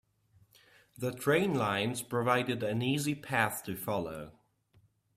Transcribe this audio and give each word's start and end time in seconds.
The 0.97 1.11
train 1.11 1.53
lines 1.53 2.01
provided 2.01 2.63
an 2.63 2.81
easy 2.81 3.13
path 3.13 3.63
to 3.65 3.75
follow. 3.75 4.31